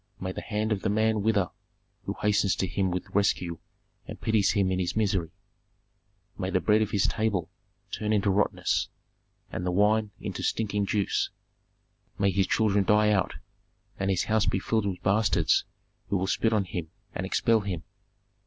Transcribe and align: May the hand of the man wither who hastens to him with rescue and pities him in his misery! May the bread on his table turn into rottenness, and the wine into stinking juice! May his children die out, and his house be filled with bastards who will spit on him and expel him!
May 0.19 0.31
the 0.31 0.41
hand 0.41 0.71
of 0.71 0.81
the 0.81 0.89
man 0.89 1.21
wither 1.21 1.51
who 2.05 2.15
hastens 2.23 2.55
to 2.55 2.65
him 2.65 2.89
with 2.89 3.11
rescue 3.13 3.59
and 4.07 4.19
pities 4.19 4.53
him 4.53 4.71
in 4.71 4.79
his 4.79 4.95
misery! 4.95 5.29
May 6.39 6.49
the 6.49 6.59
bread 6.59 6.81
on 6.81 6.87
his 6.87 7.05
table 7.05 7.51
turn 7.91 8.11
into 8.11 8.31
rottenness, 8.31 8.89
and 9.51 9.63
the 9.63 9.69
wine 9.69 10.09
into 10.19 10.41
stinking 10.41 10.87
juice! 10.87 11.29
May 12.17 12.31
his 12.31 12.47
children 12.47 12.83
die 12.83 13.11
out, 13.11 13.35
and 13.99 14.09
his 14.09 14.23
house 14.23 14.47
be 14.47 14.57
filled 14.57 14.87
with 14.87 15.03
bastards 15.03 15.65
who 16.09 16.17
will 16.17 16.25
spit 16.25 16.51
on 16.51 16.63
him 16.65 16.89
and 17.13 17.23
expel 17.23 17.59
him! 17.59 17.83